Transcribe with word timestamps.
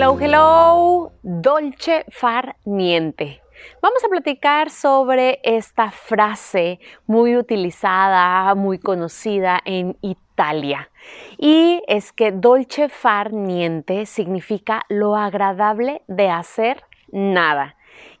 Hello, 0.00 0.16
hello, 0.20 1.12
dolce 1.24 2.04
far 2.10 2.54
niente. 2.64 3.42
Vamos 3.82 4.04
a 4.04 4.08
platicar 4.08 4.70
sobre 4.70 5.40
esta 5.42 5.90
frase 5.90 6.78
muy 7.08 7.36
utilizada, 7.36 8.54
muy 8.54 8.78
conocida 8.78 9.60
en 9.64 9.96
Italia. 10.00 10.88
Y 11.36 11.82
es 11.88 12.12
que 12.12 12.30
dolce 12.30 12.88
far 12.88 13.32
niente 13.32 14.06
significa 14.06 14.84
lo 14.88 15.16
agradable 15.16 16.02
de 16.06 16.30
hacer 16.30 16.84
nada. 17.10 17.74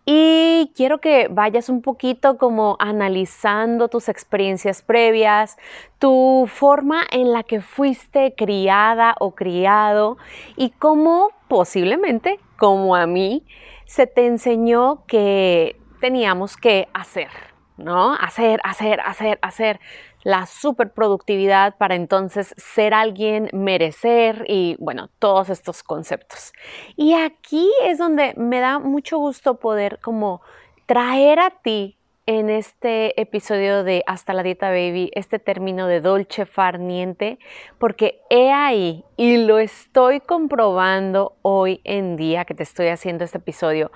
Y 0.04 0.72
quiero 0.74 0.98
que 0.98 1.28
vayas 1.30 1.68
un 1.68 1.80
poquito 1.80 2.38
como 2.38 2.76
analizando 2.80 3.86
tus 3.86 4.08
experiencias 4.08 4.82
previas, 4.82 5.56
tu 6.00 6.48
forma 6.52 7.02
en 7.12 7.30
la 7.32 7.44
que 7.44 7.60
fuiste 7.60 8.34
criada 8.36 9.14
o 9.20 9.36
criado 9.36 10.18
y 10.56 10.70
cómo 10.70 11.30
posiblemente, 11.48 12.38
como 12.56 12.94
a 12.96 13.06
mí, 13.06 13.44
se 13.86 14.06
te 14.06 14.26
enseñó 14.26 15.04
que 15.06 15.80
teníamos 16.00 16.56
que 16.56 16.88
hacer, 16.92 17.30
¿no? 17.76 18.14
Hacer, 18.14 18.60
hacer, 18.64 19.00
hacer, 19.00 19.38
hacer 19.42 19.80
la 20.22 20.46
superproductividad 20.46 21.76
para 21.76 21.94
entonces 21.94 22.54
ser 22.56 22.94
alguien, 22.94 23.48
merecer 23.52 24.44
y 24.48 24.76
bueno, 24.78 25.10
todos 25.18 25.48
estos 25.48 25.82
conceptos. 25.82 26.52
Y 26.96 27.14
aquí 27.14 27.70
es 27.84 27.98
donde 27.98 28.34
me 28.36 28.60
da 28.60 28.78
mucho 28.78 29.18
gusto 29.18 29.58
poder 29.58 30.00
como 30.02 30.42
traer 30.86 31.40
a 31.40 31.50
ti 31.50 31.97
en 32.28 32.50
este 32.50 33.18
episodio 33.18 33.84
de 33.84 34.04
Hasta 34.06 34.34
la 34.34 34.42
Dieta 34.42 34.68
Baby 34.68 35.10
este 35.14 35.38
término 35.38 35.86
de 35.86 36.02
dolce 36.02 36.44
far 36.44 36.78
niente, 36.78 37.38
porque 37.78 38.20
he 38.28 38.52
ahí 38.52 39.02
y 39.16 39.38
lo 39.38 39.58
estoy 39.58 40.20
comprobando 40.20 41.38
hoy 41.40 41.80
en 41.84 42.16
día 42.16 42.44
que 42.44 42.52
te 42.52 42.64
estoy 42.64 42.88
haciendo 42.88 43.24
este 43.24 43.38
episodio, 43.38 43.90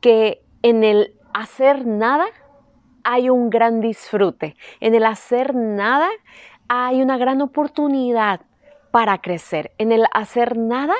que 0.00 0.40
en 0.62 0.82
el 0.82 1.12
hacer 1.34 1.86
nada 1.86 2.24
hay 3.02 3.28
un 3.28 3.50
gran 3.50 3.82
disfrute. 3.82 4.56
En 4.80 4.94
el 4.94 5.04
hacer 5.04 5.54
nada 5.54 6.08
hay 6.68 7.02
una 7.02 7.18
gran 7.18 7.42
oportunidad 7.42 8.40
para 8.92 9.18
crecer. 9.18 9.72
En 9.76 9.92
el 9.92 10.06
hacer 10.14 10.56
nada 10.56 10.94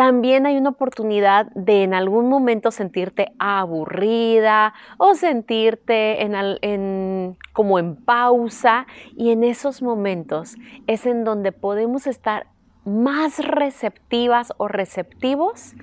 también 0.00 0.46
hay 0.46 0.56
una 0.56 0.70
oportunidad 0.70 1.52
de 1.54 1.82
en 1.82 1.92
algún 1.92 2.30
momento 2.30 2.70
sentirte 2.70 3.32
aburrida 3.38 4.72
o 4.96 5.14
sentirte 5.14 6.22
en, 6.22 7.36
como 7.52 7.78
en 7.78 7.96
pausa 7.96 8.86
y 9.14 9.30
en 9.30 9.44
esos 9.44 9.82
momentos 9.82 10.56
es 10.86 11.04
en 11.04 11.24
donde 11.24 11.52
podemos 11.52 12.06
estar 12.06 12.46
más 12.86 13.46
receptivas 13.46 14.54
o 14.56 14.68
receptivos 14.68 15.74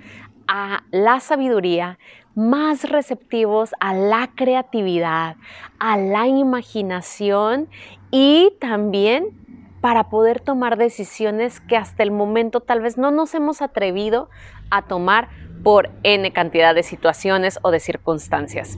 a 0.48 0.82
la 0.90 1.20
sabiduría, 1.20 2.00
más 2.34 2.90
receptivos 2.90 3.76
a 3.80 3.94
la 3.94 4.32
creatividad, 4.34 5.36
a 5.78 5.96
la 5.96 6.26
imaginación 6.26 7.70
y 8.10 8.52
también 8.60 9.47
para 9.82 10.10
poder 10.10 10.40
tomar 10.40 10.78
decisiones 10.78 11.60
que 11.62 11.78
hasta 11.78 12.04
el 12.04 12.12
momento 12.12 12.62
tal 12.62 12.82
vez 12.82 12.98
no 12.98 13.12
nos 13.12 13.34
hemos 13.36 13.62
atrevido 13.62 14.30
a 14.70 14.84
tomar 14.84 15.30
por 15.64 15.90
n 16.04 16.32
cantidad 16.34 16.76
de 16.76 16.84
situaciones 16.84 17.60
o 17.62 17.72
de 17.72 17.80
circunstancias. 17.80 18.78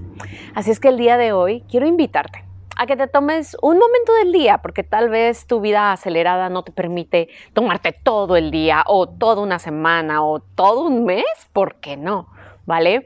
Así 0.56 0.72
es 0.72 0.80
que 0.80 0.90
el 0.90 0.98
día 0.98 1.18
de 1.18 1.34
hoy 1.34 1.64
quiero 1.70 1.88
invitarte 1.88 2.46
a 2.76 2.86
que 2.86 2.96
te 2.96 3.08
tomes 3.08 3.58
un 3.62 3.78
momento 3.78 4.14
del 4.14 4.32
día, 4.32 4.60
porque 4.60 4.84
tal 4.84 5.10
vez 5.10 5.46
tu 5.46 5.60
vida 5.60 5.92
acelerada 5.92 6.50
no 6.50 6.64
te 6.64 6.72
permite 6.72 7.28
tomarte 7.54 7.92
todo 7.92 8.38
el 8.38 8.52
día 8.52 8.84
o 8.86 9.10
toda 9.10 9.42
una 9.42 9.60
semana 9.60 10.24
o 10.24 10.40
todo 10.40 10.86
un 10.86 11.04
mes, 11.04 11.26
¿por 11.52 11.76
qué 11.76 11.98
no? 11.98 12.30
¿Vale? 12.66 13.06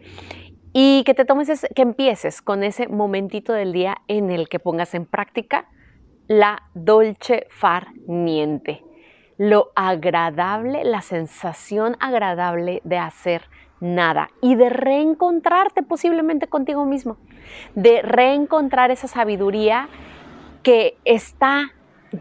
y 0.73 1.03
que 1.03 1.13
te 1.13 1.23
tomes, 1.23 1.65
que 1.73 1.81
empieces 1.83 2.41
con 2.41 2.63
ese 2.63 2.87
momentito 2.87 3.53
del 3.53 3.71
día 3.71 3.99
en 4.07 4.31
el 4.31 4.49
que 4.49 4.59
pongas 4.59 4.95
en 4.95 5.05
práctica 5.05 5.67
la 6.39 6.63
dolce 6.73 7.45
far 7.51 7.89
niente, 8.07 8.83
lo 9.37 9.71
agradable, 9.75 10.83
la 10.83 11.01
sensación 11.01 11.95
agradable 11.99 12.81
de 12.83 12.97
hacer 12.97 13.43
nada 13.79 14.29
y 14.41 14.55
de 14.55 14.69
reencontrarte 14.69 15.83
posiblemente 15.83 16.47
contigo 16.47 16.85
mismo, 16.85 17.17
de 17.75 18.01
reencontrar 18.01 18.89
esa 18.89 19.07
sabiduría 19.07 19.89
que 20.63 20.97
está 21.05 21.71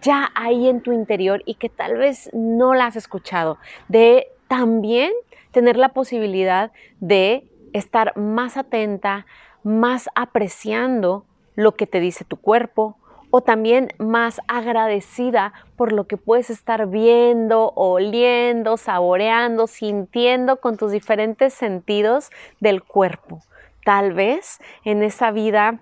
ya 0.02 0.30
ahí 0.34 0.68
en 0.68 0.82
tu 0.82 0.92
interior 0.92 1.42
y 1.46 1.54
que 1.54 1.70
tal 1.70 1.96
vez 1.96 2.28
no 2.34 2.74
la 2.74 2.86
has 2.86 2.96
escuchado, 2.96 3.56
de 3.88 4.26
también 4.46 5.12
tener 5.52 5.78
la 5.78 5.90
posibilidad 5.90 6.70
de 7.00 7.48
estar 7.72 8.14
más 8.18 8.58
atenta, 8.58 9.24
más 9.62 10.10
apreciando 10.14 11.24
lo 11.54 11.76
que 11.76 11.86
te 11.86 12.00
dice 12.00 12.26
tu 12.26 12.36
cuerpo 12.36 12.98
o 13.32 13.40
también 13.40 13.88
más 13.98 14.40
agradecida 14.46 15.54
por 15.76 15.90
lo 15.92 16.06
que 16.06 16.18
puedes 16.18 16.50
estar 16.50 16.86
viendo, 16.86 17.72
oliendo, 17.74 18.76
saboreando, 18.76 19.66
sintiendo 19.66 20.60
con 20.60 20.76
tus 20.76 20.92
diferentes 20.92 21.54
sentidos 21.54 22.30
del 22.60 22.82
cuerpo. 22.82 23.40
Tal 23.86 24.12
vez 24.12 24.60
en 24.84 25.02
esa 25.02 25.30
vida 25.30 25.80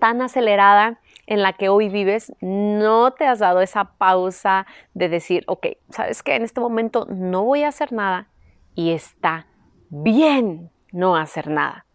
tan 0.00 0.20
acelerada 0.20 0.98
en 1.28 1.42
la 1.42 1.52
que 1.52 1.68
hoy 1.68 1.88
vives, 1.88 2.32
no 2.40 3.12
te 3.12 3.24
has 3.24 3.38
dado 3.38 3.60
esa 3.60 3.84
pausa 3.84 4.66
de 4.92 5.08
decir, 5.08 5.44
ok, 5.46 5.68
sabes 5.90 6.24
que 6.24 6.34
en 6.34 6.42
este 6.42 6.60
momento 6.60 7.06
no 7.08 7.44
voy 7.44 7.62
a 7.62 7.68
hacer 7.68 7.92
nada 7.92 8.26
y 8.74 8.90
está 8.90 9.46
bien 9.90 10.72
no 10.90 11.14
hacer 11.14 11.46
nada. 11.46 11.86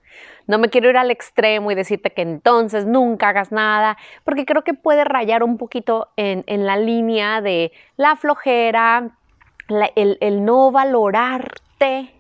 No 0.48 0.60
me 0.60 0.70
quiero 0.70 0.90
ir 0.90 0.98
al 0.98 1.12
extremo 1.12 1.72
y 1.72 1.76
decirte 1.76 2.12
que 2.12 2.22
entonces 2.22 2.86
nunca 2.86 3.30
hagas 3.30 3.52
nada, 3.52 3.98
porque 4.24 4.46
creo 4.46 4.64
que 4.64 4.74
puede 4.74 5.04
rayar 5.04 5.44
un 5.44 5.58
poquito 5.58 6.10
en, 6.18 6.44
la 6.66 6.78
línea 6.78 7.42
de 7.42 7.72
la 7.98 8.16
flojera, 8.16 9.18
el, 9.96 10.18
el, 10.22 10.46
no 10.46 10.72
valorarte, 10.72 12.14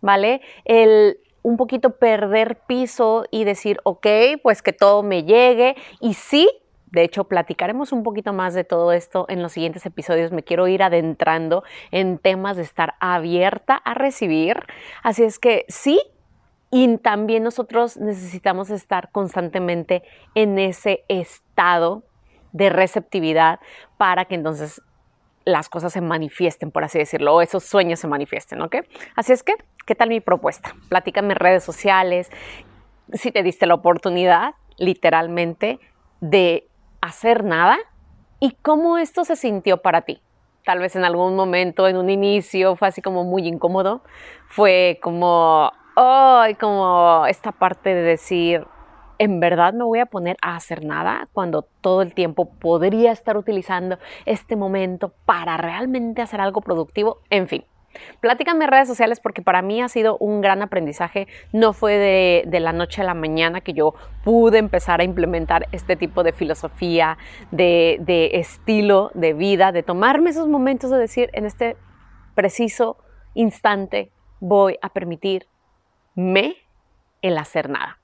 ¿vale? 0.00 0.42
El 0.64 1.18
un 1.42 1.56
poquito 1.56 1.96
perder 1.96 2.60
piso 2.66 3.24
y 3.30 3.44
decir, 3.44 3.80
ok, 3.84 4.06
pues 4.42 4.62
que 4.62 4.72
todo 4.72 5.02
me 5.02 5.24
llegue. 5.24 5.76
Y 6.00 6.14
sí, 6.14 6.48
de 6.90 7.04
hecho, 7.04 7.24
platicaremos 7.24 7.92
un 7.92 8.02
poquito 8.02 8.32
más 8.32 8.54
de 8.54 8.64
todo 8.64 8.92
esto 8.92 9.26
en 9.28 9.42
los 9.42 9.52
siguientes 9.52 9.86
episodios. 9.86 10.32
Me 10.32 10.42
quiero 10.42 10.66
ir 10.68 10.82
adentrando 10.82 11.62
en 11.90 12.18
temas 12.18 12.56
de 12.56 12.62
estar 12.62 12.94
abierta 13.00 13.76
a 13.76 13.94
recibir. 13.94 14.56
Así 15.02 15.22
es 15.22 15.38
que 15.38 15.64
sí, 15.68 16.00
y 16.70 16.98
también 16.98 17.42
nosotros 17.42 17.96
necesitamos 17.96 18.70
estar 18.70 19.10
constantemente 19.10 20.02
en 20.34 20.58
ese 20.58 21.04
estado 21.08 22.04
de 22.52 22.70
receptividad 22.70 23.60
para 23.96 24.24
que 24.24 24.34
entonces 24.34 24.82
las 25.44 25.68
cosas 25.68 25.92
se 25.92 26.00
manifiesten, 26.00 26.70
por 26.70 26.84
así 26.84 26.98
decirlo, 26.98 27.34
o 27.34 27.42
esos 27.42 27.64
sueños 27.64 27.98
se 27.98 28.06
manifiesten, 28.06 28.60
¿ok? 28.62 28.76
Así 29.16 29.32
es 29.32 29.42
que, 29.42 29.54
¿qué 29.86 29.94
tal 29.94 30.10
mi 30.10 30.20
propuesta? 30.20 30.74
Platícame 30.88 31.32
en 31.32 31.38
redes 31.38 31.64
sociales, 31.64 32.30
si 33.12 33.32
te 33.32 33.42
diste 33.42 33.66
la 33.66 33.74
oportunidad, 33.74 34.54
literalmente, 34.76 35.80
de 36.20 36.68
hacer 37.00 37.44
nada 37.44 37.78
y 38.38 38.52
cómo 38.62 38.98
esto 38.98 39.24
se 39.24 39.36
sintió 39.36 39.78
para 39.78 40.02
ti. 40.02 40.22
Tal 40.64 40.78
vez 40.78 40.94
en 40.94 41.04
algún 41.04 41.34
momento, 41.36 41.88
en 41.88 41.96
un 41.96 42.10
inicio, 42.10 42.76
fue 42.76 42.88
así 42.88 43.02
como 43.02 43.24
muy 43.24 43.48
incómodo, 43.48 44.02
fue 44.46 44.98
como, 45.02 45.72
Ay, 46.02 46.54
como 46.54 47.26
esta 47.26 47.52
parte 47.52 47.94
de 47.94 48.00
decir, 48.00 48.66
¿en 49.18 49.38
verdad 49.38 49.74
me 49.74 49.84
voy 49.84 49.98
a 49.98 50.06
poner 50.06 50.38
a 50.40 50.56
hacer 50.56 50.82
nada 50.82 51.28
cuando 51.34 51.60
todo 51.82 52.00
el 52.00 52.14
tiempo 52.14 52.54
podría 52.54 53.12
estar 53.12 53.36
utilizando 53.36 53.98
este 54.24 54.56
momento 54.56 55.12
para 55.26 55.58
realmente 55.58 56.22
hacer 56.22 56.40
algo 56.40 56.62
productivo? 56.62 57.18
En 57.28 57.48
fin, 57.48 57.66
Platícame 58.20 58.64
en 58.64 58.70
redes 58.70 58.88
sociales 58.88 59.20
porque 59.20 59.42
para 59.42 59.60
mí 59.60 59.82
ha 59.82 59.88
sido 59.90 60.16
un 60.16 60.40
gran 60.40 60.62
aprendizaje. 60.62 61.26
No 61.52 61.74
fue 61.74 62.44
de, 62.46 62.60
la 62.60 62.72
noche 62.72 63.02
a 63.02 63.04
la 63.04 63.14
mañana 63.14 63.60
que 63.60 63.74
yo 63.74 63.94
pude 64.24 64.56
empezar 64.56 65.02
a 65.02 65.04
implementar 65.04 65.68
este 65.70 65.96
tipo 65.96 66.22
de 66.22 66.32
filosofía, 66.32 67.18
de, 67.50 68.30
estilo 68.32 69.10
de 69.12 69.34
vida, 69.34 69.70
de 69.70 69.82
tomarme 69.82 70.30
esos 70.30 70.48
momentos 70.48 70.90
de 70.90 70.96
decir 70.96 71.28
en 71.34 71.44
este 71.44 71.76
preciso 72.34 72.96
instante 73.34 74.12
voy 74.38 74.78
a 74.80 74.88
permitirme 76.20 76.56
el 77.22 77.38
hacer 77.38 77.68
nada. 77.68 77.98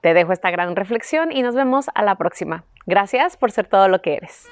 Te 0.00 0.14
dejo 0.14 0.32
esta 0.32 0.50
gran 0.50 0.76
reflexión 0.76 1.32
y 1.32 1.42
nos 1.42 1.54
vemos 1.54 1.86
a 1.94 2.02
la 2.02 2.16
próxima. 2.16 2.64
Gracias 2.86 3.36
por 3.36 3.50
ser 3.50 3.66
todo 3.66 3.88
lo 3.88 4.00
que 4.02 4.14
eres. 4.14 4.48